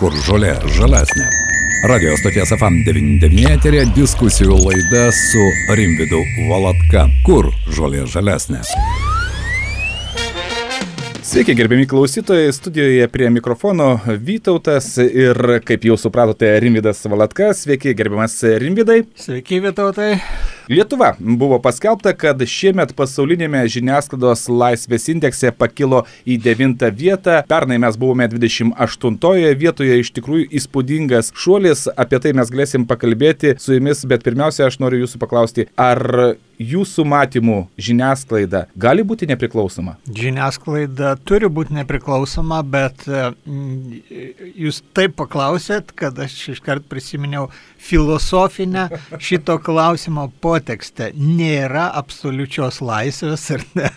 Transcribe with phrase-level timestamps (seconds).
[0.00, 1.26] kur žolė žalesnė.
[1.90, 5.42] Radio stoties FM99 eterė diskusijų laida su
[5.76, 8.62] Rimvidu Valatka, kur žolė žalesnė.
[11.20, 15.36] Sveiki, gerbiami klausytojai, studijoje prie mikrofono Vytautas ir,
[15.68, 17.66] kaip jau supratote, Rimvidas Valatkas.
[17.66, 19.02] Sveiki, gerbiamas Rimvidai.
[19.20, 20.14] Sveiki, Vytautai.
[20.70, 27.40] Lietuva buvo paskelbta, kad šiemet pasaulinėme žiniasklaidos laisvės indekse pakilo į 9 vietą.
[27.50, 31.88] Pernai mes buvome 28 vietoje, iš tikrųjų įspūdingas šuolis.
[31.98, 36.06] Apie tai mes galėsim pakalbėti su jumis, bet pirmiausia, aš noriu jūsų paklausti, ar
[36.60, 39.96] jūsų matymų žiniasklaida gali būti nepriklausoma?
[40.06, 44.00] Žiniasklaida turi būti nepriklausoma, bet mm,
[44.60, 47.48] jūs taip paklausėt, kad aš iškart prisiminiau
[47.80, 50.28] filosofinę šito klausimo
[50.60, 51.10] potekstę.
[51.16, 53.88] Nėra absoliučios laisvės ir, ne,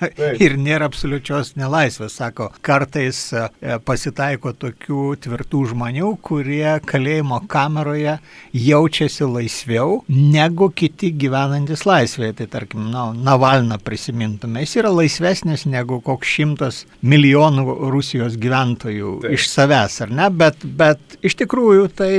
[0.41, 2.49] ir nėra absoliučios nelaisvės, sako.
[2.63, 3.47] Kartais e,
[3.83, 8.17] pasitaiko tokių tvirtų žmonių, kurie kalėjimo kameroje
[8.53, 12.37] jaučiasi laisviau negu kiti gyvenantis laisvėje.
[12.39, 19.37] Tai tarkim, na, Navalną prisimintume, jis yra laisvesnis negu koks šimtas milijonų Rusijos gyventojų Taip.
[19.37, 20.29] iš savęs, ar ne?
[20.33, 22.13] Bet, bet iš tikrųjų tai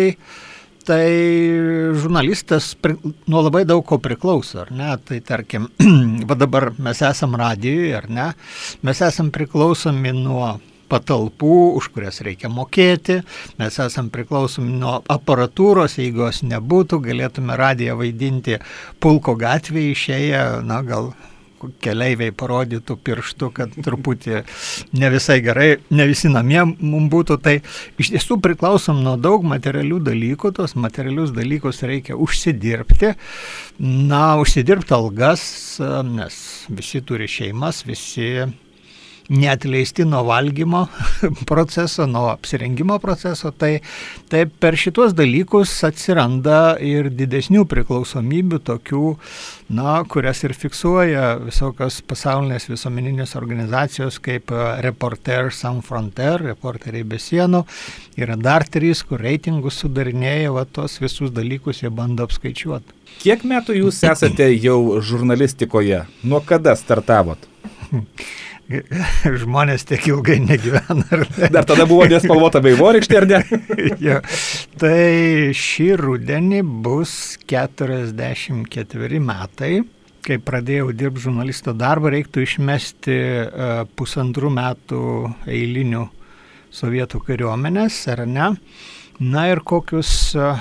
[0.87, 1.07] tai
[1.97, 2.75] žurnalistas
[3.31, 4.93] nuo labai daug ko priklauso, ar ne?
[5.05, 5.71] Tai tarkim,
[6.29, 8.31] va dabar mes esam radijui, ar ne?
[8.85, 10.55] Mes esam priklausomi nuo
[10.91, 13.21] patalpų, už kurias reikia mokėti,
[13.61, 18.61] mes esam priklausomi nuo aparatūros, jeigu jos nebūtų, galėtume radiją vaidinti
[19.03, 21.15] pulko gatvėje išėję, na gal
[21.85, 24.43] keleiviai parodytų pirštų, kad truputį
[24.99, 27.57] ne visai gerai, ne visi namie mums būtų, tai
[28.01, 33.15] iš tiesų priklausom nuo daug materialių dalykų, tos materialius dalykus reikia užsidirbti,
[34.11, 35.47] na, užsidirbti algas,
[36.11, 38.47] nes visi turi šeimas, visi
[39.29, 40.87] neatleisti nuo valgymo
[41.51, 43.79] proceso, nuo apsirengimo proceso, tai,
[44.29, 49.15] tai per šitos dalykus atsiranda ir didesnių priklausomybių, tokių,
[49.75, 54.53] na, kurias ir fiksuoja visokios pasaulinės visuomeninės organizacijos kaip
[54.85, 57.65] Reporter Sans Frontier, Reporteriai be sienų,
[58.21, 63.01] yra dar trys, kur reitingus sudarinėja, va tos visus dalykus jie bando apskaičiuoti.
[63.23, 66.05] Kiek metų jūs esate jau žurnalistikoje?
[66.27, 67.49] Nuo kada startavot?
[69.43, 71.05] žmonės tiek ilgai negyvena.
[71.11, 71.51] Ne?
[71.53, 73.41] Dar tada buvo nespalvota vaivorykštė, ar ne?
[74.07, 74.21] jo.
[74.81, 75.01] Tai
[75.59, 79.75] šį rudenį bus 44 metai.
[80.25, 85.01] Kai pradėjau dirbti žurnalisto darbą, reiktų išmesti uh, pusantrų metų
[85.45, 86.07] eilinių
[86.73, 88.55] sovietų kariuomenės, ar ne?
[89.21, 90.57] Na ir kokius uh,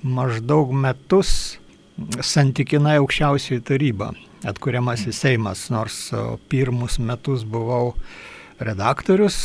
[0.00, 1.58] maždaug metus
[2.24, 4.14] santykinai aukščiausiai taryba
[4.48, 6.10] atkuriamasis Seimas, nors
[6.50, 7.92] pirmus metus buvau
[8.62, 9.36] redaktorius,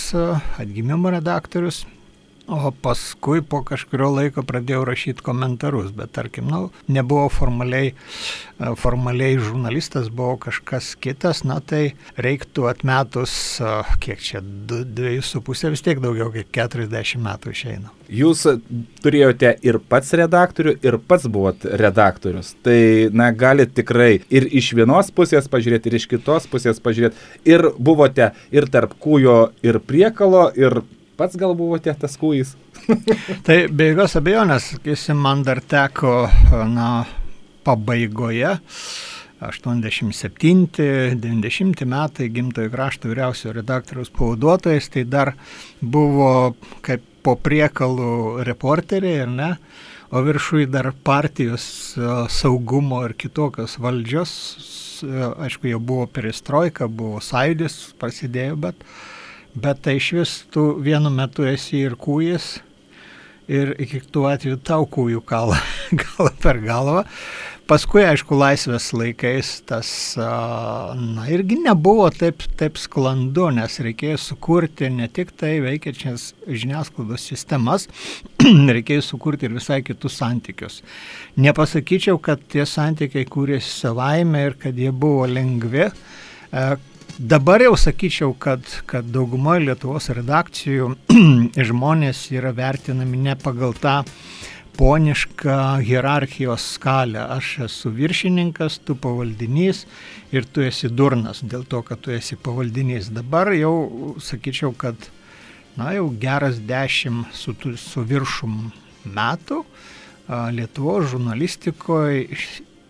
[0.57, 1.85] atgimimo redaktorius,
[2.47, 7.91] o paskui po kažkurio laiko pradėjau rašyti komentarus, bet tarkim, nu, nebuvau formaliai,
[8.79, 13.35] formaliai žurnalistas, buvau kažkas kitas, na tai reiktų atmetus,
[14.03, 17.93] kiek čia, dviejus su pusė, vis tiek daugiau kaip 40 metų išeina.
[18.07, 18.45] Jūs
[19.03, 22.53] turėjote ir pats redaktorių, ir pats buvot redaktorius.
[22.63, 22.79] Tai,
[23.11, 27.19] na, galite tikrai ir iš vienos pusės pažiūrėti, ir iš kitos pusės pažiūrėti.
[27.51, 30.79] Ir buvote ir tarp kūjo, ir priekalo, ir
[31.17, 32.49] pats gal buvote tas kūjis.
[33.47, 36.13] tai be jokios abejonės, sakysim, man dar teko,
[36.71, 36.89] na,
[37.67, 38.51] pabaigoje
[39.41, 45.27] 87-90 metai gimtojo krašto vyriausiojo redaktoriaus pavaduotojas, tai dar
[45.81, 46.55] buvo
[46.85, 49.51] kaip po priekalų reporteriai, ar ne?
[50.15, 51.97] O viršui dar partijos
[52.31, 54.31] saugumo ir kitokios valdžios,
[55.43, 58.75] aišku, jau buvo perestroika, buvo sąjūdis, prasidėjo, bet,
[59.63, 62.57] bet tai iš vis tu vienu metu esi ir kūjas,
[63.47, 65.59] ir iki tų atveju tau kūjų kalą,
[66.03, 67.05] kalą per galvą.
[67.67, 75.09] Paskui, aišku, laisvės laikais tas, na, irgi nebuvo taip, taip sklandu, nes reikėjo sukurti ne
[75.11, 77.89] tik tai veikiančias žiniasklaidos sistemas,
[78.77, 80.79] reikėjo sukurti ir visai kitus santykius.
[81.43, 85.89] Nepasakyčiau, kad tie santykiai kūrėsi savaime ir kad jie buvo lengvi.
[87.17, 90.91] Dabar jau sakyčiau, kad, kad daugumoje Lietuvos redakcijų
[91.69, 94.03] žmonės yra vertinami ne pagal tą
[94.77, 97.23] ponišką hierarchijos skalę.
[97.39, 99.87] Aš esu viršininkas, tu pavaldinys
[100.29, 103.09] ir tu esi durnas dėl to, kad tu esi pavaldinys.
[103.09, 105.09] Dabar jau sakyčiau, kad
[105.73, 108.67] na, jau geras dešimt su, su viršum
[109.09, 109.63] metų
[110.53, 112.27] Lietuvos žurnalistikoje,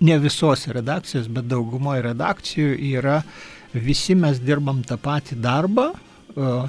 [0.04, 3.22] ne visos redakcijos, bet daugumoje redakcijų yra
[3.84, 5.92] visi mes dirbam tą patį darbą,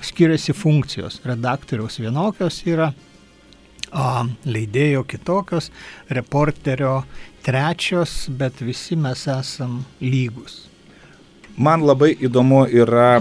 [0.03, 1.21] skiriasi funkcijos.
[1.29, 2.93] Redaktoriaus vienokios yra,
[4.49, 5.71] leidėjo kitokios,
[6.09, 7.03] reporterio
[7.45, 10.67] trečios, bet visi mes esam lygus.
[11.59, 13.19] Man labai įdomu yra,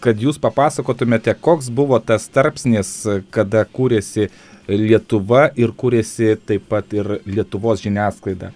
[0.00, 2.92] kad jūs papasakotumėte, koks buvo tas tarpsnis,
[3.30, 4.30] kada kūrėsi
[4.66, 8.50] Lietuva ir kūrėsi taip pat ir Lietuvos žiniasklaida.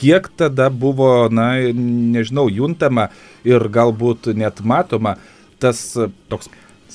[0.00, 3.10] Kiek tada buvo, na, nežinau, juntama
[3.46, 5.16] ir galbūt net matoma
[5.62, 5.78] tas
[6.32, 6.50] toks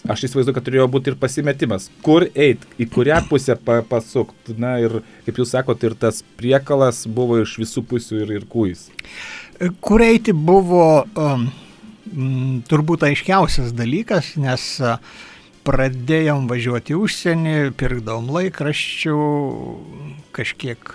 [0.05, 1.87] Aš įsivaizduoju, kad turėjo būti ir pasimetimas.
[2.05, 4.51] Kur eit, į kurią pusę pa, pasukt.
[4.61, 8.85] Na ir, kaip jūs sakote, ir tas priekalas buvo iš visų pusių ir, ir kūjais.
[9.81, 10.85] Kur eiti buvo
[11.17, 11.47] um,
[12.69, 15.01] turbūt aiškiausias dalykas, nes uh,
[15.67, 19.17] pradėjom važiuoti užsienį, pirkdavom laikraščių,
[20.37, 20.93] kažkiek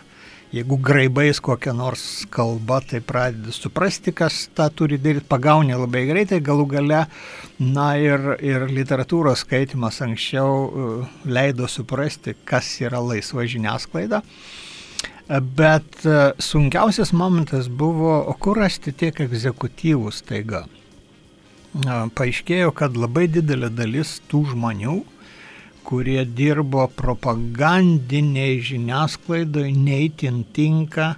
[0.53, 6.43] jeigu graibais kokią nors kalbą, tai pradedi suprasti, kas tą turi daryti, pagauni labai greitai,
[6.45, 7.07] galų gale,
[7.59, 14.21] na ir, ir literatūros skaitimas anksčiau uh, leido suprasti, kas yra laisva žiniasklaida.
[15.57, 20.67] Bet uh, sunkiausias momentas buvo, o kur rasti tiek egzekutyvų staiga.
[21.73, 24.99] Paaiškėjo, kad labai didelė dalis tų žmonių,
[25.93, 31.11] kurie dirbo propagandiniai žiniasklaidai, neįtin tinka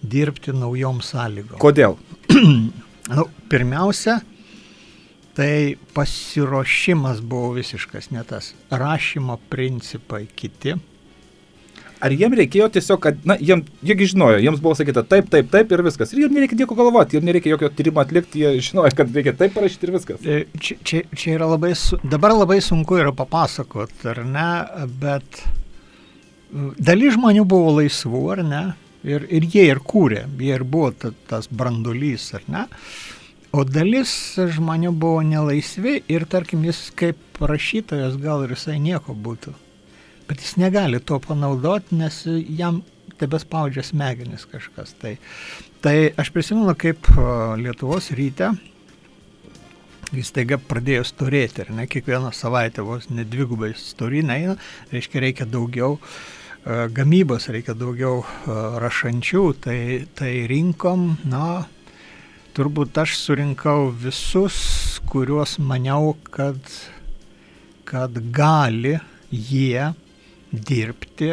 [0.00, 1.58] dirbti naujom sąlygom.
[1.60, 1.98] Kodėl?
[3.16, 4.14] nu, pirmiausia,
[5.36, 8.54] tai pasiruošimas buvo visiškas ne tas.
[8.72, 10.72] Rašymo principai kiti
[12.04, 15.70] Ar jiem reikėjo tiesiog, kad, na, jiem, jiegi žinojo, jiems buvo sakyta taip, taip, taip
[15.72, 16.10] ir viskas.
[16.12, 19.54] Ir jiems nereikia nieko galvoti, jiems nereikia jokio tyrimo atlikti, jie žinojo, kad reikia taip
[19.56, 20.26] parašyti ir viskas.
[20.26, 24.50] E, čia, čia, čia yra labai, su, dabar labai sunku yra papasakot, ar ne,
[25.00, 25.40] bet
[26.76, 28.62] dalis žmonių buvo laisvų, ar ne,
[29.08, 32.68] ir, ir jie ir kūrė, jie ir buvo ta, tas brandulys, ar ne.
[33.54, 39.54] O dalis žmonių buvo nelaisvi ir, tarkim, jis kaip rašytojas gal ir visai nieko būtų
[40.28, 42.22] bet jis negali to panaudoti, nes
[42.58, 42.82] jam
[43.20, 44.94] tebespaudžia smegenis kažkas.
[45.00, 45.16] Tai,
[45.84, 47.10] tai aš prisimenu, kaip
[47.60, 48.54] Lietuvos ryte
[50.14, 51.86] jis taiga pradėjo storėti ir ne?
[51.90, 54.56] Kiekvieną savaitę vos nedvigubai storina eina,
[54.92, 55.98] reiškia reikia daugiau
[56.64, 58.22] gamybos, reikia daugiau
[58.80, 59.78] rašančių, tai,
[60.16, 61.66] tai rinkom, na,
[62.56, 64.56] turbūt aš surinkau visus,
[65.10, 66.56] kuriuos maniau, kad,
[67.88, 68.96] kad gali
[69.28, 69.92] jie
[70.54, 71.30] dirbti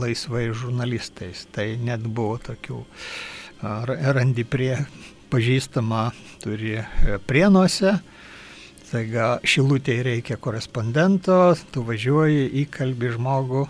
[0.00, 1.46] laisvai žurnalistais.
[1.54, 2.82] Tai net buvo tokių,
[4.16, 4.74] randi prie
[5.30, 6.10] pažįstamą
[6.42, 7.96] turi e, prienuose,
[8.86, 13.64] taiga šilutėje reikia korespondento, tu važiuoji, įkalbi žmogų,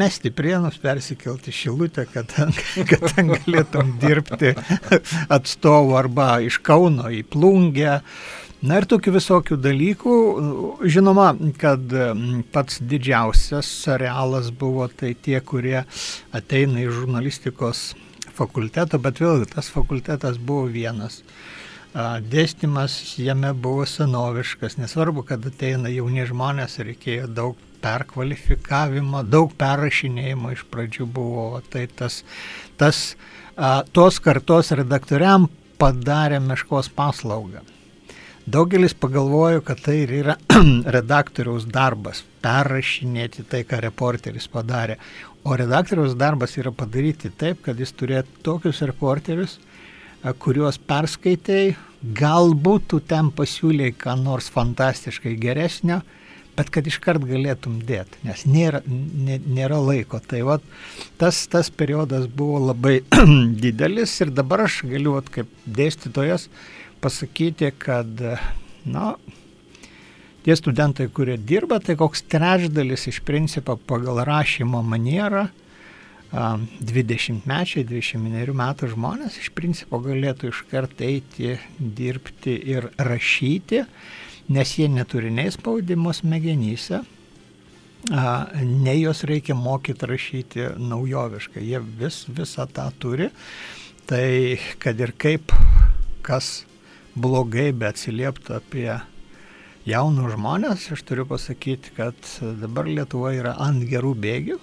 [0.00, 2.32] mesti prienus, persikelti šilutę, kad,
[2.90, 4.54] kad ten galėtum dirbti
[5.36, 8.00] atstovų arba iš Kauno į Plungę,
[8.60, 10.14] Na ir tokių visokių dalykų.
[10.84, 11.30] Žinoma,
[11.60, 11.94] kad
[12.52, 15.78] pats didžiausias arealas buvo tai tie, kurie
[16.36, 17.80] ateina iš žurnalistikos
[18.36, 21.22] fakulteto, bet vėlgi tas fakultetas buvo vienas.
[22.30, 30.68] Dėstymas jame buvo senoviškas, nesvarbu, kad ateina jauni žmonės, reikėjo daug perkvalifikavimo, daug perrašinėjimo iš
[30.68, 31.48] pradžių buvo.
[31.72, 32.20] Tai tas,
[32.76, 33.02] tas
[33.96, 35.48] tos kartos redaktoriam
[35.80, 37.64] padarė meškos paslaugą.
[38.50, 40.34] Daugelis pagalvojo, kad tai ir yra
[40.96, 44.96] redaktoriaus darbas- perrašinėti tai, ką reporteris padarė.
[45.44, 49.58] O redaktoriaus darbas yra padaryti taip, kad jis turėtų tokius reporterius,
[50.42, 56.00] kuriuos perskaitai, galbūt tu ten pasiūlyi ką nors fantastiškai geresnio,
[56.56, 60.18] bet kad iškart galėtum dėti, nes nėra, nė, nėra laiko.
[60.26, 60.66] Tai vat,
[61.20, 62.98] tas, tas periodas buvo labai
[63.62, 66.48] didelis ir dabar aš galiu, vat, kaip dėstytojas,
[67.00, 68.22] pasakyti, kad,
[68.84, 69.14] na,
[70.44, 75.48] tie studentai, kurie dirba, tai koks trečdalis iš principo pagal rašymo manierą,
[76.30, 83.82] 20 mečiai, 21 metų žmonės iš principo galėtų iškart eiti, dirbti ir rašyti,
[84.54, 87.02] nes jie neturi nei spaudimo smegenyse,
[88.62, 91.66] nei jos reikia mokyti rašyti naujoviškai.
[91.66, 93.28] Jie vis, visą tą turi.
[94.06, 94.24] Tai
[94.82, 95.52] kad ir kaip
[96.22, 96.64] kas
[97.14, 98.88] blogai, bet atsilieptų apie
[99.88, 102.16] jaunus žmonės, aš turiu pasakyti, kad
[102.60, 104.58] dabar Lietuva yra ant gerų bėgių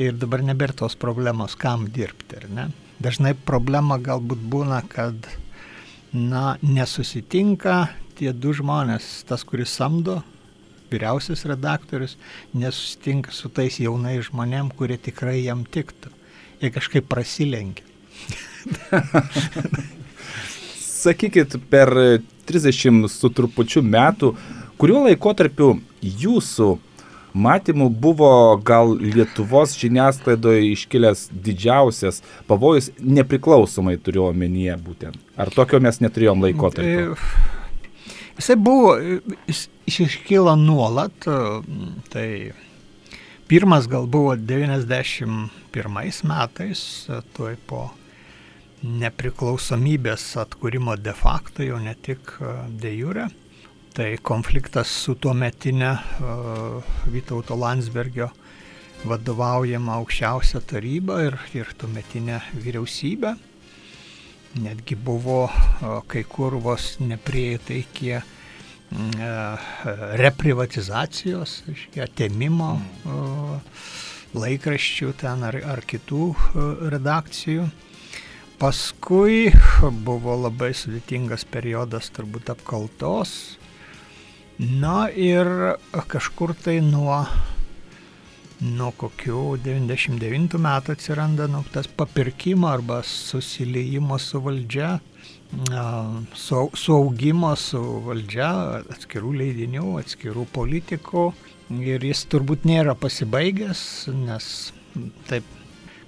[0.00, 2.68] ir dabar nebėra tos problemos, kam dirbti, ar ne?
[3.02, 5.26] Dažnai problema galbūt būna, kad,
[6.12, 10.22] na, nesusitinka tie du žmonės, tas, kuris samdo,
[10.92, 12.16] vyriausias redaktorius,
[12.54, 16.12] nesusitinka su tais jaunais žmonėm, kurie tikrai jam tiktų.
[16.62, 17.84] Jie kažkaip prasilenkia.
[21.04, 21.92] sakykit, per
[22.48, 24.34] 30 su trupučiu metų,
[24.80, 26.74] kuriuo laikotarpiu jūsų
[27.34, 28.30] matymų buvo
[28.66, 35.18] gal Lietuvos žiniasklaidoje iškilęs didžiausias pavojus, nepriklausomai turiu omenyje būtent.
[35.36, 37.16] Ar tokio mes neturėjom laikotarpio?
[37.18, 38.94] Tai, jisai buvo,
[39.50, 41.26] jis, iškyla nuolat,
[42.14, 42.28] tai
[43.50, 45.50] pirmas gal buvo 91
[46.30, 46.86] metais,
[47.34, 47.88] tuoj po
[48.84, 52.36] nepriklausomybės atkūrimo de facto, jau ne tik
[52.80, 53.30] de jure.
[53.94, 58.26] Tai konfliktas su tuo metinė uh, Vytauto Landsbergio
[59.06, 63.30] vadovaujama aukščiausia taryba ir, ir tuo metinė vyriausybė.
[64.64, 69.70] Netgi buvo uh, kai kur vos neprieita iki uh,
[70.24, 71.60] reprivatizacijos,
[72.08, 73.80] atėmimo uh,
[74.34, 76.32] laikraščių ten ar, ar kitų
[76.98, 77.70] redakcijų.
[78.64, 79.50] Paskui
[80.06, 83.32] buvo labai sudėtingas periodas turbūt apkaltos.
[84.56, 85.50] Na ir
[86.08, 87.18] kažkur tai nuo,
[88.64, 94.94] nuo kokių 99 metų atsiranda nu, tas papirkimo arba susiliejimo su valdžia,
[96.32, 98.48] su, suaugimo su valdžia,
[98.96, 101.26] atskirų leidinių, atskirų politikų.
[101.84, 103.84] Ir jis turbūt nėra pasibaigęs,
[104.24, 104.48] nes
[105.28, 105.52] taip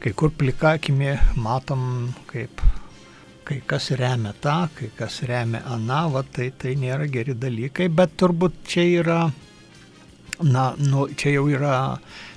[0.01, 2.63] kai kur plikakimi matom, kaip
[3.47, 8.17] kai kas remia tą, kai kas remia aną, va, tai tai nėra geri dalykai, bet
[8.19, 9.19] turbūt čia yra,
[10.43, 11.77] na, nu, čia jau yra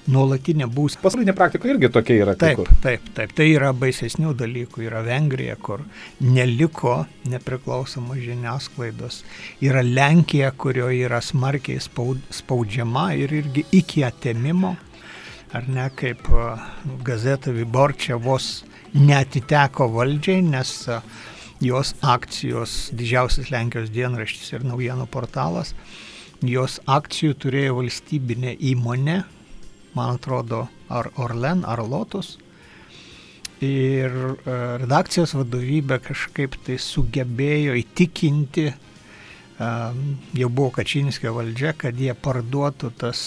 [0.09, 1.01] nuolatinė būsena.
[1.03, 2.35] Pasaulinė praktika irgi tokia yra.
[2.39, 4.83] Taip, taip, taip, tai yra baisesnių dalykų.
[4.85, 5.83] Yra Vengrija, kur
[6.21, 9.23] neliko nepriklausomos žiniasklaidos.
[9.65, 14.75] Yra Lenkija, kurioje yra smarkiai spaudžiama ir irgi iki atėmimo
[15.53, 16.27] ar ne, kaip
[17.05, 18.63] gazeta Viborčia vos
[18.93, 20.73] netiteko valdžiai, nes
[21.61, 25.73] jos akcijos, didžiausias Lenkijos dienraštis ir naujienų portalas,
[26.45, 29.17] jos akcijų turėjo valstybinė įmonė,
[29.97, 32.37] man atrodo, ar Orlen, ar Lotus.
[33.59, 34.13] Ir
[34.79, 38.69] redakcijos vadovybė kažkaip tai sugebėjo įtikinti,
[39.59, 43.25] jau buvo Kačinskio valdžia, kad jie parduotų tas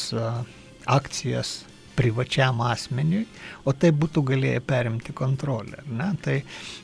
[0.88, 1.52] akcijas
[1.96, 3.26] privačiam asmeniui,
[3.64, 5.84] o tai būtų galėję perimti kontrolę.
[6.24, 6.38] Tai,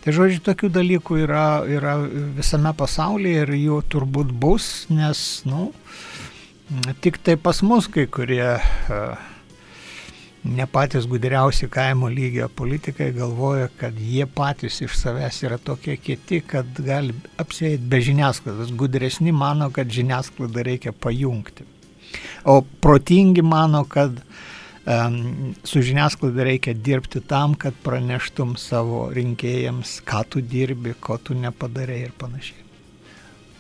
[0.05, 1.97] tai žodžiu, tokių dalykų yra, yra
[2.39, 5.71] visame pasaulyje ir jų turbūt bus, nes, nu,
[7.03, 8.53] tik tai pas mus kai kurie
[10.45, 16.41] ne patys gudriausi kaimo lygio politikai galvoja, kad jie patys iš savęs yra tokie kieti,
[16.47, 18.73] kad gali apsėti be žiniasklaidos.
[18.79, 21.67] Gudresni mano, kad žiniasklaidą reikia pajungti.
[22.49, 24.23] O protingi mano, kad
[25.65, 32.07] su žiniasklaida reikia dirbti tam, kad praneštum savo rinkėjams, ką tu dirbi, ko tu nepadarei
[32.07, 32.65] ir panašiai.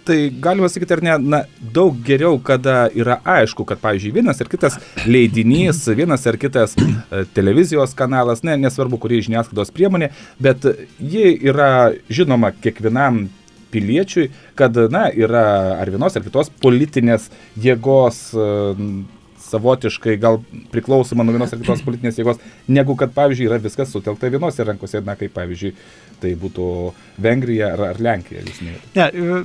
[0.09, 1.39] Tai galima sakyti, ar ne, na,
[1.75, 7.27] daug geriau, kada yra aišku, kad, pavyzdžiui, vienas ar kitas leidinys, vienas ar kitas e,
[7.37, 10.09] televizijos kanalas, ne, nesvarbu, kuri žiniasklaidos priemonė,
[10.41, 10.65] bet
[10.97, 13.27] ji yra žinoma kiekvienam
[13.69, 15.45] piliečiui, kad, na, yra
[15.77, 17.29] ar vienos ar kitos politinės
[17.61, 18.25] jėgos
[19.49, 20.41] savotiškai gal
[20.73, 25.03] priklausoma nuo vienos ar kitos politinės jėgos, negu kad, pavyzdžiui, yra viskas sutelkta vienose rankose,
[25.07, 25.75] na, kaip, pavyzdžiui,
[26.23, 26.69] tai būtų
[27.25, 28.45] Vengrija ar, ar Lenkija.
[28.65, 29.43] Ne, e,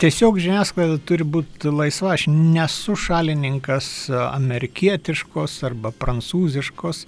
[0.00, 7.04] tiesiog žiniasklaida turi būti laisva, aš nesu šalininkas amerikietiškos arba prancūziškos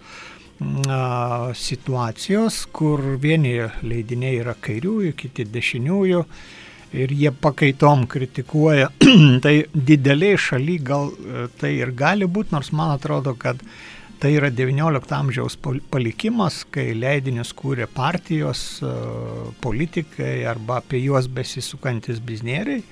[1.61, 6.23] situacijos, kur vieni leidiniai yra kairiųjų, kiti dešiniųjų
[6.95, 8.91] ir jie pakaitom kritikuoja,
[9.45, 13.61] tai dideliai šaly gal e, tai ir gali būti, nors man atrodo, kad
[14.21, 18.93] tai yra XIX amžiaus palikimas, kai leidinius kūrė partijos, e,
[19.65, 22.85] politikai arba apie juos besisukantis biznieriai.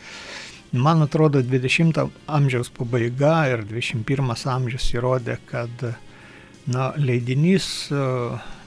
[0.74, 5.84] Man atrodo, 20 amžiaus pabaiga ir 21 amžius įrodė, kad
[6.66, 8.06] na, leidinys, e,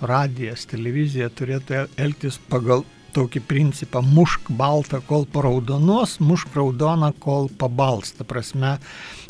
[0.08, 2.86] radijas, televizija turėtų elgtis pagal
[3.16, 8.14] tokį principą mušk baltą, kol paraudonos, mušk raudoną, kol pabals.
[8.18, 8.78] Ta prasme,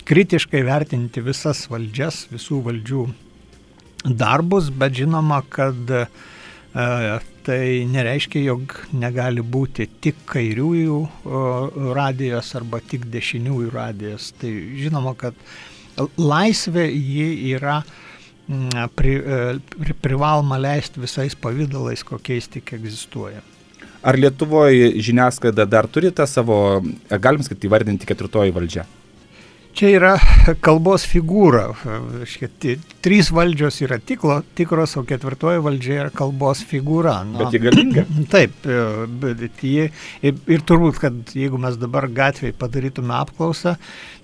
[0.07, 3.05] kritiškai vertinti visas valdžias, visų valdžių
[4.07, 6.05] darbus, bet žinoma, kad e,
[7.47, 10.97] tai nereiškia, jog negali būti tik kairiųjų
[11.95, 14.33] radijas arba tik dešiniųjų radijas.
[14.39, 15.37] Tai žinoma, kad
[16.19, 17.81] laisvė ji yra
[18.95, 23.43] pri, e, pri, privaloma leisti visais pavydalais, kokiais tik egzistuoja.
[24.07, 26.79] Ar Lietuvoje žiniasklaida dar turi tą savo,
[27.11, 28.85] galim sakyti, įvardinti ketvirtoji valdžia?
[29.77, 30.11] Čia yra
[30.65, 31.67] kalbos figūra.
[33.05, 37.19] Trys valdžios yra tiklo, tikros, o ketvirtoji valdžia yra kalbos figūra.
[37.29, 38.05] Na, bet ji galinga.
[38.33, 38.55] Taip,
[39.21, 39.91] bet ji,
[40.25, 43.75] ir, ir turbūt, kad jeigu mes dabar gatvėje padarytume apklausą,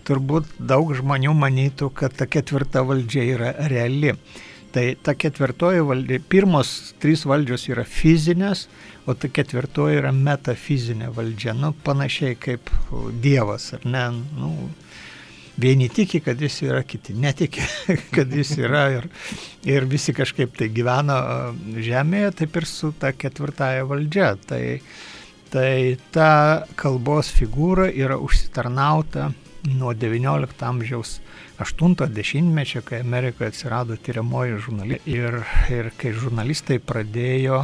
[0.08, 4.16] turbūt daug žmonių manytų, kad ta ketvirta valdžia yra reali.
[4.74, 6.70] Tai ta ketvirtoji valdžia, pirmos
[7.02, 8.66] trys valdžios yra fizinės,
[9.06, 12.72] o ta ketvirtoji yra metafizinė valdžia, nu, panašiai kaip
[13.22, 14.08] Dievas, ar ne?
[14.34, 14.50] Nu,
[15.62, 17.62] vieni tiki, kad jis yra, kiti netiki,
[18.16, 19.08] kad jis yra ir,
[19.70, 21.20] ir visi kažkaip tai gyvena
[21.78, 24.34] žemėje, taip ir su ta ketvirtaja valdžia.
[24.50, 24.64] Tai,
[25.54, 26.32] tai ta
[26.82, 29.30] kalbos figūra yra užsitarnauta
[29.68, 31.20] nuo XIX amžiaus
[31.60, 35.40] 80-mečio, kai Amerikoje atsirado tyriamoji žurnalistika ir,
[35.72, 37.64] ir kai žurnalistai pradėjo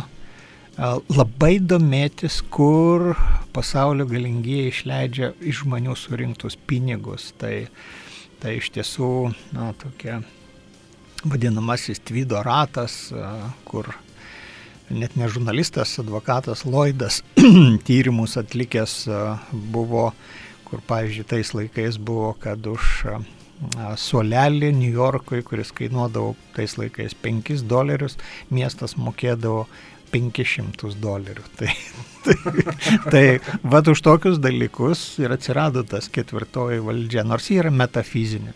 [1.11, 3.13] labai domėtis, kur
[3.55, 7.33] pasaulio galingieji išleidžia iš žmonių surinktus pinigus.
[7.39, 7.67] Tai,
[8.39, 10.21] tai iš tiesų, na, tokia
[11.25, 13.09] vadinamasis tvydo ratas,
[13.67, 13.91] kur
[14.89, 17.21] net ne žurnalistas, advokatas Lloydas
[17.87, 19.03] tyrimus atlikęs
[19.51, 20.13] buvo
[20.69, 23.03] kur pavyzdžiui tais laikais buvo, kad už
[23.99, 28.17] suolelį New Yorkui, kuris kainuodavo tais laikais 5 dolerius,
[28.49, 29.65] miestas mokėdavo
[30.13, 31.43] 500 dolerių.
[31.59, 31.73] Tai,
[32.23, 32.35] tai,
[33.11, 33.25] tai
[33.63, 38.55] vad už tokius dalykus ir atsirado tas ketvirtoji valdžia, nors ji yra metafizinė.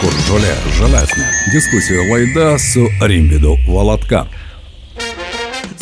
[0.00, 1.26] Kur žolė žalesnė.
[1.52, 4.24] Diskusijų laida su Rimvidu Valatka.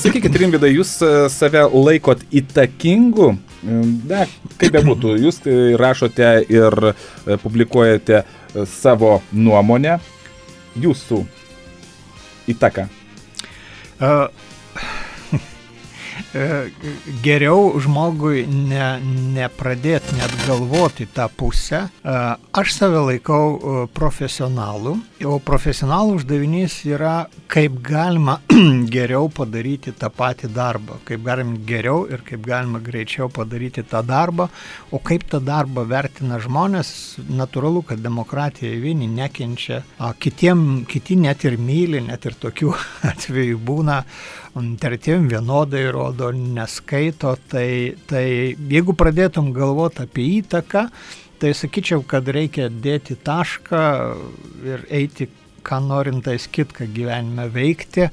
[0.00, 0.96] Sakykit, Rimvidai, jūs
[1.32, 4.24] save laikot įtakingu Na,
[4.56, 6.94] kaip bebūtų, jūs e, rašote ir e,
[7.42, 8.24] publikuojate e,
[8.64, 9.98] savo nuomonę,
[10.80, 11.18] jūsų
[12.54, 12.86] įtaka.
[14.00, 14.30] Uh,
[17.24, 19.00] geriau žmogui ne,
[19.34, 21.82] nepradėti net galvoti tą pusę.
[21.90, 22.18] E,
[22.60, 24.96] aš save laikau e, profesionalu,
[25.26, 27.14] o profesionalų uždavinys yra,
[27.50, 28.38] kaip galima
[28.94, 34.46] geriau padaryti tą patį darbą, kaip galima geriau ir kaip galima greičiau padaryti tą darbą,
[34.94, 36.92] o kaip tą darbą vertina žmonės,
[37.26, 39.82] natūralu, kad demokratija vieni nekenčia,
[40.22, 42.74] kitiem, kiti net ir myli, net ir tokių
[43.12, 44.00] atvejų būna
[44.52, 48.24] Tartim vienodai rodo, neskaito, tai, tai
[48.58, 50.88] jeigu pradėtum galvoti apie įtaką,
[51.38, 53.82] tai sakyčiau, kad reikia dėti tašką
[54.66, 55.28] ir eiti,
[55.62, 58.08] ką norintais kitką gyvenime veikti.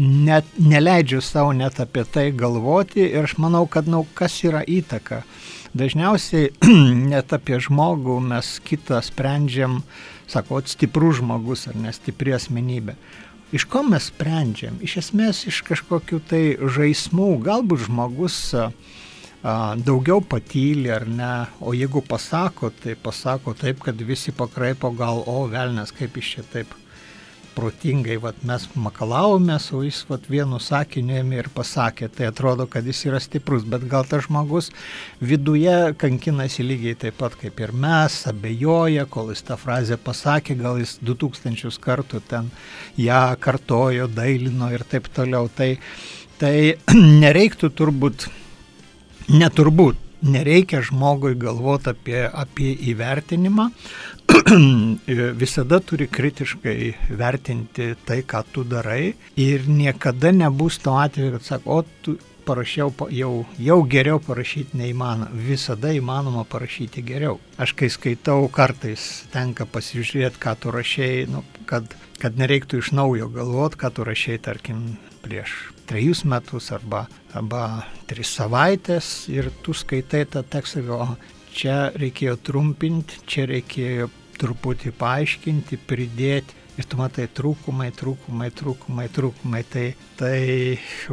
[0.00, 4.64] Net neleidžiu savo net apie tai galvoti ir aš manau, kad, na, nu, kas yra
[4.64, 5.20] įtaka.
[5.76, 6.48] Dažniausiai
[7.12, 9.82] net apie žmogų mes kitą sprendžiam,
[10.32, 12.96] sako, stiprus žmogus ar nestipri asmenybė.
[13.54, 14.80] Iš ko mes sprendžiam?
[14.82, 17.28] Iš esmės iš kažkokių tai žaismų.
[17.46, 18.70] Galbūt žmogus a,
[19.78, 25.44] daugiau patylė ar ne, o jeigu pasako, tai pasako taip, kad visi pakraipo gal, o
[25.52, 26.74] velnės, kaip iš čia taip
[27.54, 32.86] protingai, vat, mes makalavomės, o jis vat, vienu sakiniu ėmė ir pasakė, tai atrodo, kad
[32.86, 34.70] jis yra stiprus, bet gal tas žmogus
[35.22, 40.80] viduje kankinasi lygiai taip pat kaip ir mes, abejoja, kol jis tą frazę pasakė, gal
[40.82, 42.50] jis 2000 kartų ten
[43.00, 45.50] ją kartojo, dailino ir taip toliau.
[45.54, 45.74] Tai,
[46.40, 46.56] tai
[47.24, 48.28] nereiktų turbūt,
[49.32, 53.68] neturbūt, nereikia žmogui galvoti apie, apie įvertinimą,
[55.42, 61.78] visada turi kritiškai vertinti tai, ką tu darai ir niekada nebus to atveju, kad sako,
[61.78, 65.30] o tu parašiau, jau, jau geriau parašyti neįmanoma.
[65.32, 67.38] Visada įmanoma parašyti geriau.
[67.58, 71.88] Aš kai skaitau, kartais tenka pasižiūrėti, ką tu rašiai, nu, kad,
[72.20, 74.84] kad nereiktų iš naujo galvoti, ką tu rašiai, tarkim,
[75.24, 75.56] prieš
[75.88, 77.04] trejus metus arba,
[77.36, 81.08] arba tris savaitės ir tu skaitai tą tekstą, o
[81.54, 86.60] čia reikėjo trumpinti, čia reikėjo truputį paaiškinti, pridėti.
[86.74, 89.60] Ir tu matai trūkumai, trūkumai, trūkumai, trūkumai.
[89.70, 89.84] Tai,
[90.18, 90.38] tai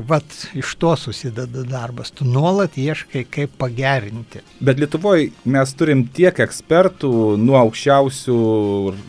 [0.09, 0.25] vat,
[0.57, 2.09] iš to susideda darbas.
[2.17, 4.41] Tu nuolat ieškai, kaip pagerinti.
[4.57, 8.39] Bet Lietuvoje mes turim tiek ekspertų, nuo aukščiausių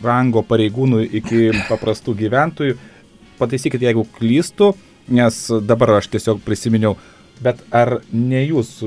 [0.05, 2.77] rango pareigūnų iki paprastų gyventojų.
[3.41, 4.75] Pataisykit, jeigu klystu,
[5.09, 6.99] nes dabar aš tiesiog prisiminiau,
[7.41, 8.77] bet ar ne jūs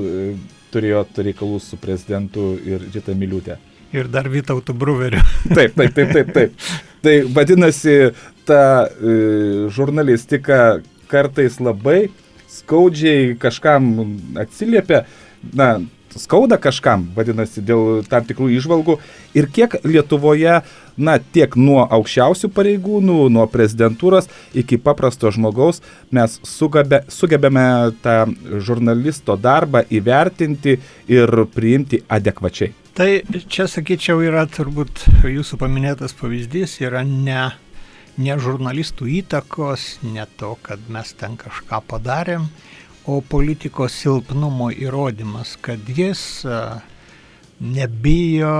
[0.77, 3.57] turėjot reikalų su prezidentu ir Rita Miliutė.
[3.95, 5.23] Ir dar Vytautų Bruveriu.
[5.55, 6.69] Taip, taip, taip, taip, taip.
[7.01, 7.97] Tai vadinasi,
[8.47, 12.09] ta e, žurnalistika kartais labai
[12.51, 13.87] skaudžiai kažkam
[14.39, 15.05] atsiliepia,
[15.55, 15.77] na,
[16.15, 18.97] skauda kažkam, vadinasi, dėl tam tikrų išvalgų.
[19.37, 20.61] Ir kiek Lietuvoje,
[20.97, 25.83] na, tiek nuo aukščiausių pareigūnų, nuo prezidentūros iki paprasto žmogaus
[26.15, 27.67] mes sugabe, sugebėme
[28.03, 28.23] tą
[28.63, 30.77] žurnalisto darbą įvertinti
[31.11, 32.73] ir priimti adekvačiai.
[32.97, 33.11] Tai
[33.45, 37.51] čia, sakyčiau, yra turbūt jūsų paminėtas pavyzdys, yra ne,
[38.17, 42.47] ne žurnalistų įtakos, ne to, kad mes ten kažką padarėm,
[43.07, 46.21] o politikos silpnumo įrodymas, kad jis
[47.59, 48.55] nebijo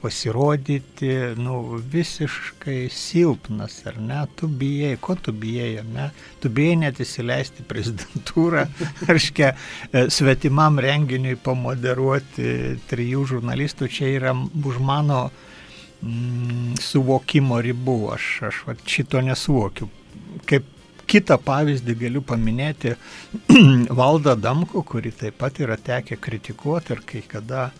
[0.00, 1.60] pasirodyti, nu,
[1.92, 6.06] visiškai silpnas, ar ne, tu bijai, ko tu bijai, ar ne,
[6.40, 8.64] tu bijai net įsileisti prezidentūrą,
[9.10, 9.52] reiškia,
[9.92, 15.26] e, svetimam renginiui pamoderuoti trijų žurnalistų, čia yra už mano
[16.00, 19.90] mm, suvokimo ribų, aš, aš va, šito nesuvokiu.
[20.48, 20.79] Kaip
[21.10, 22.94] kitą pavyzdį galiu paminėti
[24.00, 27.70] Valdą Damku, kurį taip pat yra tekę kritikuoti ir kai kada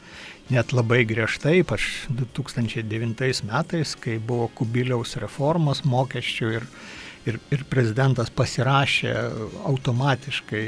[0.50, 6.66] net labai griežtai, ypač 2009 metais, kai buvo Kubiliaus reformos mokesčių ir,
[7.30, 9.14] ir, ir prezidentas pasirašė
[9.70, 10.64] automatiškai,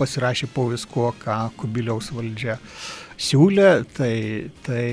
[0.00, 2.56] pasirašė po visko, ką Kubiliaus valdžia
[3.20, 4.14] siūlė, tai,
[4.64, 4.86] tai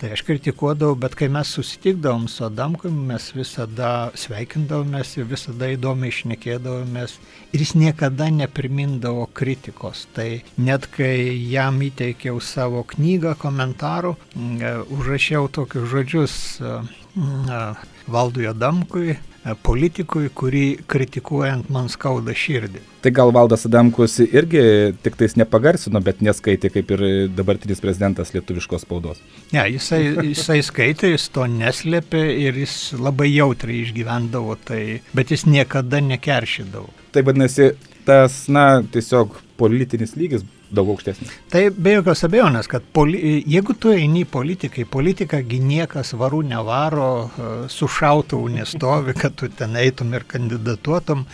[0.00, 6.08] Tai aš kritikuodavau, bet kai mes susitikdavom su Adamkumi, mes visada sveikindavomės ir visada įdomiai
[6.14, 7.18] išnekėdavomės
[7.52, 10.06] ir jis niekada neprimindavo kritikos.
[10.16, 19.18] Tai net kai jam įteikiau savo knygą komentarų, mm, užrašiau tokius žodžius mm, Valdui Adamkui,
[19.18, 19.29] E,
[19.64, 22.82] politikui, kurį kritikuojant man skauda širdį.
[23.00, 24.62] Tai gal Valdas Adamkus irgi
[25.00, 29.22] tik tais nepagarsino, bet neskaitė kaip ir dabartinis prezidentas lietuviškos spaudos.
[29.54, 35.46] Ne, jisai, jisai skaitė, jis to neslėpė ir jis labai jautriai išgyvendavo tai, bet jis
[35.48, 36.90] niekada nekeršydavo.
[37.16, 37.72] Tai vadinasi,
[38.04, 41.30] tas, na, tiesiog politinis lygis daug aukštesnis.
[41.50, 43.18] Tai be jokios abejonės, kad poli,
[43.50, 49.34] jeigu tu eini į politiką, į politiką niekas varų nevaro, e, su šautuvu nestovi, kad
[49.38, 51.26] tu ten eitum ir kandidatuotum,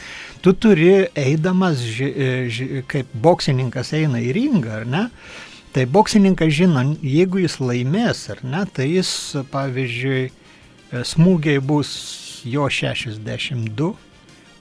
[0.45, 5.05] tu turi eidamas, ži, e, ži, kaip boksininkas eina į ringą, ar ne?
[5.77, 9.11] Tai boksininkas žino, jeigu jis laimės, ar ne, tai jis,
[9.53, 11.93] pavyzdžiui, e, smūgiai bus
[12.47, 13.93] jo 62,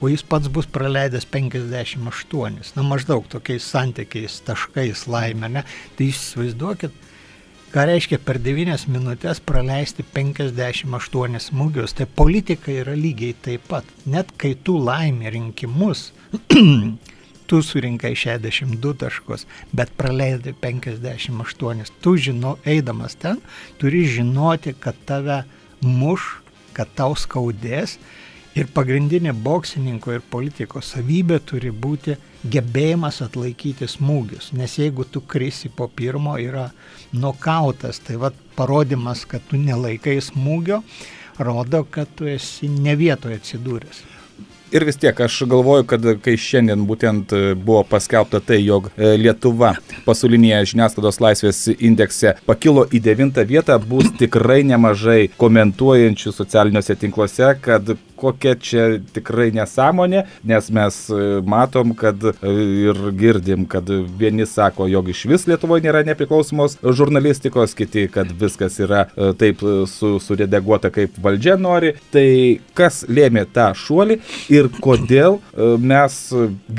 [0.06, 5.62] o jis pats bus praleidęs 58, na maždaug tokiais santykiais, taškais laimė, ne?
[5.98, 6.94] Tai įsivaizduokit,
[7.74, 11.96] ką reiškia per 9 minutės praleisti 58 smūgius.
[11.98, 13.88] Tai politika yra lygiai taip pat.
[14.06, 16.12] Net kai tu laimė rinkimus,
[17.50, 21.90] tu surinkai 62 taškus, bet praleidai 58.
[22.04, 23.42] Tu žino, eidamas ten,
[23.82, 25.42] turi žinoti, kad tave
[25.82, 26.36] muš,
[26.76, 27.98] kad tau skaudės
[28.56, 32.14] Ir pagrindinė boksininko ir politiko savybė turi būti
[32.54, 34.54] gebėjimas atlaikyti smūgius.
[34.56, 36.70] Nes jeigu tu krisi po pirmo, yra
[37.12, 40.80] nokautas, tai vad parodimas, kad tu nelaikai smūgio,
[41.36, 44.06] rodo, kad tu esi ne vietoje atsidūręs.
[44.74, 49.12] Ir vis tiek aš galvoju, kad kai šiandien būtent e, buvo paskelbta tai, jog e,
[49.20, 57.52] Lietuva pasaulinėje žiniasklaidos laisvės indekse pakilo į devintą vietą, bus tikrai nemažai komentuojančių socialiniuose tinkluose,
[57.62, 64.88] kad kokia čia tikrai nesąmonė, nes mes e, matom, kad ir girdim, kad vieni sako,
[64.90, 69.06] jog iš vis Lietuvoje nėra nepriklausomos žurnalistikos, kiti, kad viskas yra
[69.38, 71.94] taip su, suredaguota, kaip valdžia nori.
[72.14, 72.26] Tai
[72.76, 74.20] kas lėmė tą šuolį?
[74.52, 76.16] ir kodėl e, mes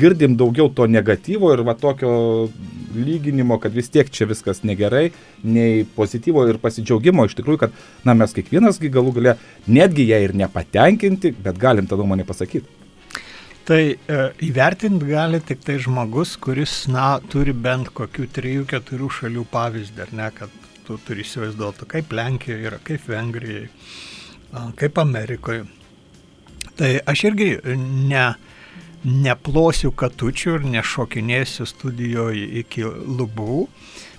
[0.00, 2.12] girdim daugiau to negatyvo ir va tokio
[2.96, 5.10] lyginimo, kad vis tiek čia viskas negerai,
[5.44, 9.36] nei pozityvo ir pasidžiaugimo iš tikrųjų, kad na, mes kiekvienasgi galų gale,
[9.68, 12.66] netgi jei ir nepatenkinti, bet galim tą nuomonę pasakyti.
[13.68, 19.44] Tai e, įvertinti gali tik tai žmogus, kuris, na, turi bent kokių trijų, keturių šalių
[19.52, 20.54] pavyzdį, ar ne, kad
[20.86, 23.66] tu turi įsivaizduoti, kaip Lenkijoje yra, kaip Vengrijoje,
[24.80, 25.66] kaip Amerikoje.
[26.78, 27.50] Tai aš irgi
[28.08, 28.24] ne,
[29.04, 33.66] neplosiu katučių ir nešokinėsiu studijoje iki lubų,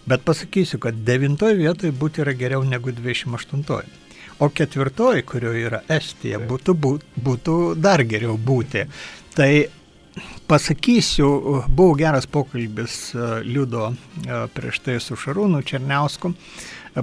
[0.10, 4.09] bet pasakysiu, kad devintoje vietoje būti yra geriau negu 28.
[4.39, 6.75] O ketvirtoji, kurioje yra Estija, būtų,
[7.19, 8.86] būtų dar geriau būti.
[9.36, 9.52] Tai
[10.47, 11.30] pasakysiu,
[11.67, 16.32] buvo geras pokalbis e, Liudo e, prieš tai su Šarūnu Černiausku.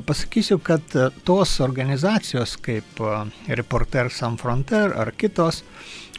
[0.06, 3.12] Pasakysiu, kad e, tos organizacijos kaip e,
[3.60, 5.62] Reporter Sans Frontier ar kitos,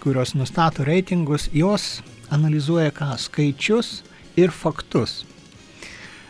[0.03, 1.97] kurios nustato reitingus, jos
[2.33, 3.15] analizuoja ką?
[3.19, 4.01] Skaičius
[4.37, 5.23] ir faktus.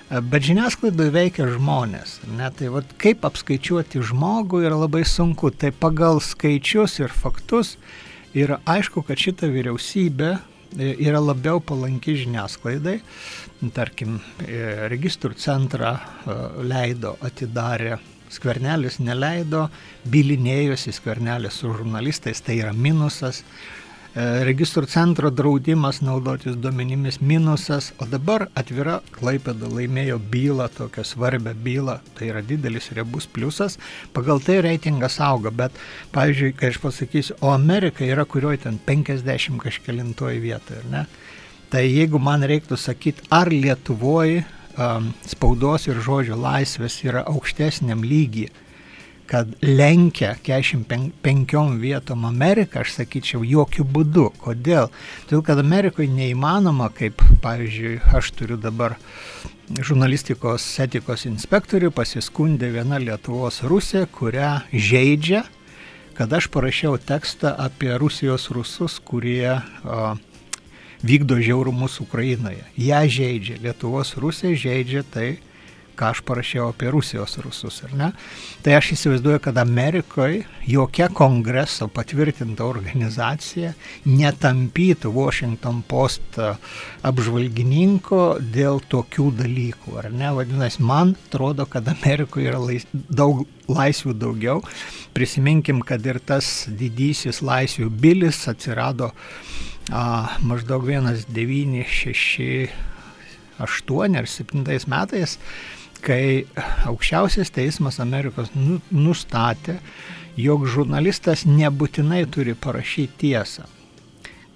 [0.07, 2.19] E, bet žiniasklaidoje veikia žmonės.
[2.37, 2.49] Ne?
[2.55, 5.51] Tai vat, kaip apskaičiuoti žmogų yra labai sunku.
[5.51, 7.75] Tai pagal skaičius ir faktus
[8.37, 10.35] yra aišku, kad šita vyriausybė
[10.77, 12.99] yra labiau palanki žiniasklaidai.
[13.73, 17.97] Tarkim, e, registrų centrą e, leido, atidarė,
[18.31, 19.67] skvernelis neleido,
[20.11, 23.43] bilinėjosi skvernelis su žurnalistais, tai yra minusas.
[24.17, 31.99] Registrų centro draudimas naudotis duomenimis minusas, o dabar atvira Klaipėda laimėjo bylą, tokią svarbę bylą,
[32.17, 33.77] tai yra didelis riebus pliusas,
[34.17, 35.77] pagal tai reitingas auga, bet,
[36.15, 41.05] pavyzdžiui, kai aš pasakysiu, o Amerika yra kurioje ten 50 kažkelintoji vietoje, ar ne?
[41.69, 44.45] Tai jeigu man reiktų sakyti, ar Lietuvoje
[44.79, 48.49] um, spaudos ir žodžio laisvės yra aukštesniam lygiai,
[49.27, 54.27] kad lenkia 45 vietom Ameriką, aš sakyčiau, jokių būdų.
[54.41, 54.89] Kodėl?
[55.27, 58.95] Todėl, kad Amerikoje neįmanoma, kaip pavyzdžiui, aš turiu dabar
[59.67, 65.43] žurnalistikos etikos inspektorių, pasiskundė viena Lietuvos Rusija, kurią žaidžia,
[66.17, 70.15] kad aš parašiau tekstą apie Rusijos rusus, kurie o,
[71.03, 72.63] vykdo žiaurumus Ukrainoje.
[72.79, 75.29] Ja žaidžia, Lietuvos Rusija žaidžia tai,
[75.97, 78.11] ką aš parašiau apie Rusijos rusus, ar ne?
[78.65, 83.73] Tai aš įsivaizduoju, kad Amerikoje jokia kongreso patvirtinta organizacija
[84.05, 86.39] netampytų Washington Post
[87.07, 90.31] apžvalgininko dėl tokių dalykų, ar ne?
[90.37, 94.61] Vadinasi, man atrodo, kad Amerikoje yra lais, daug laisvių daugiau.
[95.17, 99.11] Prisiminkim, kad ir tas didysis laisvių bilis atsirado
[99.91, 102.69] a, maždaug 1968
[103.57, 103.67] ar
[104.27, 105.37] 7 metais
[106.03, 106.45] kai
[106.89, 109.77] aukščiausias teismas Amerikos nu, nustatė,
[110.37, 113.65] jog žurnalistas nebūtinai turi parašyti tiesą,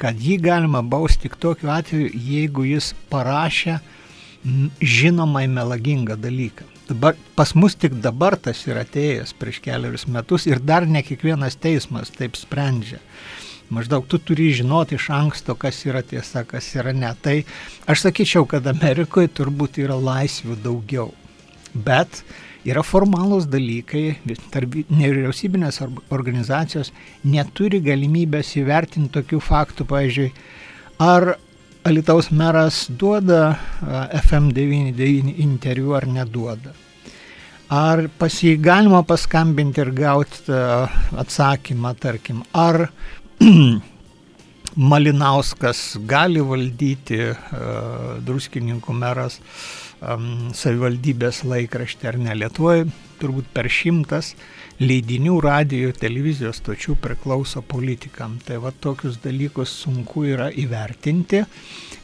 [0.01, 3.79] kad jį galima bausti tik tokiu atveju, jeigu jis parašė
[4.81, 6.65] žinomai melagingą dalyką.
[6.89, 11.55] Dabar, pas mus tik dabar tas yra atėjęs prieš keliarius metus ir dar ne kiekvienas
[11.61, 12.99] teismas taip sprendžia.
[13.71, 17.13] Maždaug tu turi žinoti iš anksto, kas yra tiesa, kas yra ne.
[17.23, 17.37] Tai
[17.87, 21.13] aš sakyčiau, kad Amerikoje turbūt yra laisvių daugiau
[21.73, 22.23] bet
[22.67, 24.17] yra formalūs dalykai,
[24.53, 25.81] tarp nevyriausybinės
[26.13, 26.91] organizacijos
[27.25, 30.29] neturi galimybės įvertinti tokių faktų, pavyzdžiui,
[31.01, 31.35] ar
[31.81, 36.75] Alitaus meras duoda FM99 interviu ar neduoda.
[37.73, 40.53] Ar pas jį galima paskambinti ir gauti
[41.23, 42.91] atsakymą, tarkim, ar
[44.91, 52.35] Malinauskas gali valdyti uh, druskininkų meras uh, um, savivaldybės laikraštį ar ne.
[52.41, 52.89] Lietuvoje
[53.21, 54.33] turbūt per šimtas
[54.81, 58.39] leidinių, radio, televizijos stočių priklauso politikam.
[58.45, 61.43] Tai va tokius dalykus sunku yra įvertinti.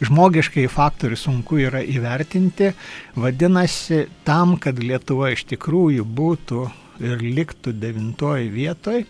[0.05, 2.71] Žmogiškai faktorių sunku yra įvertinti.
[3.17, 6.67] Vadinasi, tam, kad Lietuva iš tikrųjų būtų
[7.01, 9.03] ir liktų devintoji vietoj,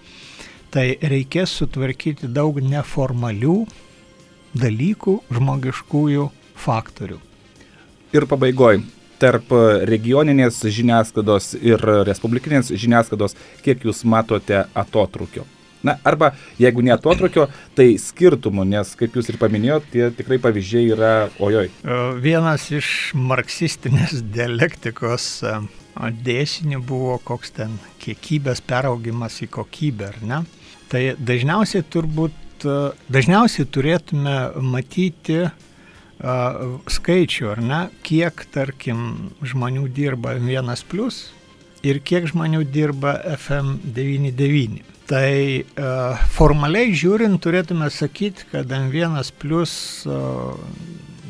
[0.72, 3.62] tai reikės sutvarkyti daug neformalių
[4.58, 7.27] dalykų, žmogiškųjų faktorių.
[8.18, 8.80] Ir pabaigoj,
[9.22, 9.52] tarp
[9.86, 15.46] regioninės žiniasklaidos ir respublikinės žiniasklaidos, kiek jūs matote atotrukio?
[15.86, 17.46] Na, arba jeigu ne atotrukio,
[17.78, 21.70] tai skirtumų, nes, kaip jūs ir paminėjote, tie tikrai pavyzdžiai yra ojoj.
[22.24, 25.30] Vienas iš marksistinės dialektikos
[26.26, 30.42] dėsnių buvo koks ten kiekybės peraugimas į kokybę, ar ne?
[30.90, 32.66] Tai dažniausiai turbūt,
[33.14, 35.44] dažniausiai turėtume matyti
[36.18, 41.28] skaičių, ar ne, kiek, tarkim, žmonių dirba M1 plus
[41.86, 44.82] ir kiek žmonių dirba FM99.
[45.08, 45.30] Tai
[46.36, 49.76] formaliai žiūrint, turėtume sakyti, kad M1 plus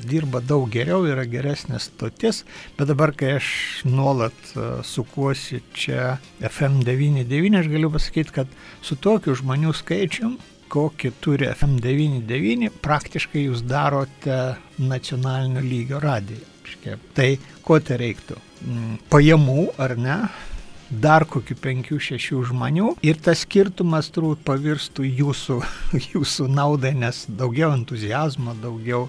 [0.08, 2.46] dirba daug geriau, yra geresnės stotis,
[2.78, 3.50] bet dabar, kai aš
[3.86, 4.54] nuolat
[4.88, 10.38] sukuosi čia FM99, aš galiu pasakyti, kad su tokiu žmonių skaičium
[10.72, 16.44] kokį turi FM99, praktiškai jūs darote nacionalinio lygio radiją.
[17.16, 17.32] Tai
[17.64, 18.38] ko tai reiktų?
[18.68, 20.20] Mm, pajamų ar ne?
[20.88, 25.58] dar kokių penkių, šešių žmonių ir tas skirtumas turbūt pavirstų jūsų,
[26.14, 29.08] jūsų naudai, nes daugiau entuzijazmo, daugiau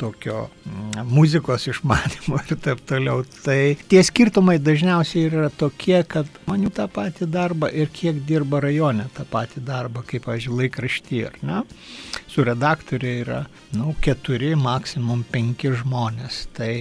[0.00, 3.22] tokio mm, muzikos išmanimo ir taip toliau.
[3.44, 3.58] Tai
[3.90, 9.26] tie skirtumai dažniausiai yra tokie, kad maniu tą patį darbą ir kiek dirba rajone tą
[9.28, 11.60] patį darbą, kaip, pavyzdžiui, laikraštyje, ar ne?
[12.30, 13.44] Su redaktoriai yra,
[13.76, 16.44] nu, keturi, maksimum penki žmonės.
[16.56, 16.72] Tai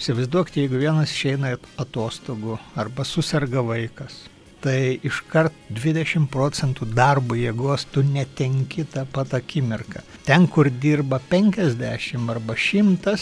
[0.00, 4.24] įsivaizduokite, jeigu vienas išeina atostogų arba susirga vaikas
[4.64, 10.02] tai iškart 20 procentų darbo jėgos tu netenki tą pat akimirką.
[10.24, 13.16] Ten, kur dirba 50 arba 100,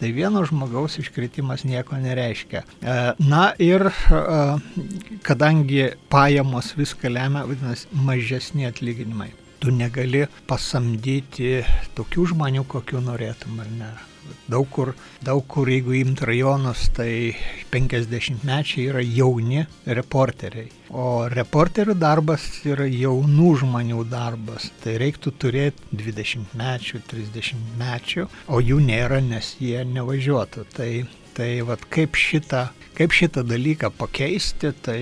[0.00, 2.64] tai vieno žmogaus iškritimas nieko nereiškia.
[2.82, 4.22] E, na ir e,
[5.26, 9.30] kadangi pajamos viską lemia, vadinasi, mažesni atlyginimai.
[9.62, 11.58] Tu negali pasamdyti
[11.98, 13.90] tokių žmonių, kokių norėtum ar ne.
[14.48, 14.92] Daug kur,
[15.24, 17.34] daug kur, jeigu imt rajonus, tai
[17.72, 19.64] 50 mečiai yra jauni
[19.98, 20.68] reporteriai.
[20.92, 24.70] O reporterių darbas yra jaunų žmonių darbas.
[24.82, 30.66] Tai reiktų turėti 20 mečių, 30 mečių, o jų nėra, nes jie nevažiuotų.
[30.76, 30.90] Tai,
[31.36, 32.68] tai vat, kaip, šitą,
[32.98, 35.00] kaip šitą dalyką pakeisti, tai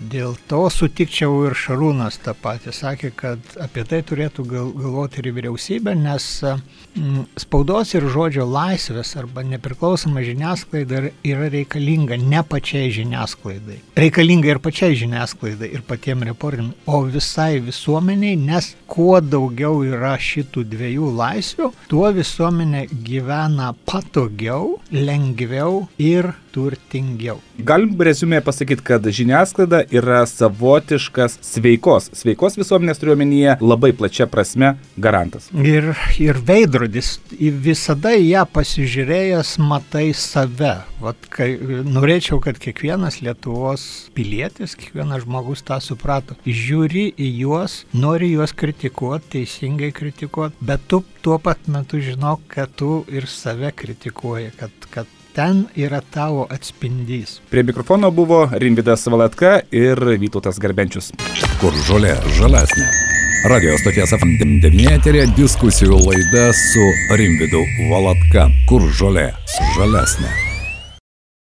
[0.00, 5.28] Dėl to sutikčiau ir Šarūnas tą patį sakė, kad apie tai turėtų gal, galvoti ir
[5.36, 13.76] vyriausybė, nes mm, spaudos ir žodžio laisvės arba nepriklausoma žiniasklaida yra reikalinga ne pačiai žiniasklaidai.
[14.00, 20.64] Reikalinga ir pačiai žiniasklaidai, ir patiem reporteriam, o visai visuomeniai, nes kuo daugiau yra šitų
[20.72, 27.38] dviejų laisvių, tuo visuomenė gyvena patogiau, lengviau ir turtingiau.
[27.62, 35.50] Galim rezumė pasakyti, kad žiniasklaida yra savotiškas sveikos, sveikos visuomenės turiuomenyje labai plačia prasme garantas.
[35.54, 40.80] Ir, ir veidrodis, visada į ją pasižiūrėjęs matai save.
[41.00, 41.52] Vat, kai,
[41.86, 43.84] norėčiau, kad kiekvienas Lietuvos
[44.16, 46.36] pilietis, kiekvienas žmogus tą suprato.
[46.44, 48.79] Žiūri į juos, nori juos kritikuoti,
[49.30, 55.06] teisingai kritikuoti, bet tu tuo pat metu žinok, kad tu ir save kritikuoji, kad, kad
[55.34, 57.40] ten yra tavo atspindys.
[57.50, 61.12] Prie mikrofono buvo Rimvidas Valatka ir Vytautas Garbenčius.
[61.60, 62.90] Kur žolė žalesnė.
[63.48, 66.84] Radio stoties FM9 diskusijų laida su
[67.16, 68.50] Rimvidu Valatka.
[68.68, 69.30] Kur žolė
[69.78, 70.49] žalesnė.